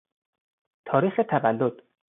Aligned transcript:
تاریخ 0.85 1.19
تولد 1.29 1.81